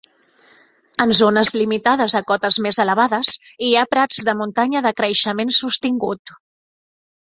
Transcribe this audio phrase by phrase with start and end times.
[1.05, 3.37] En zones limitades a cotes més elevades,
[3.69, 6.39] hi ha prats de muntanya de creixement sostingut.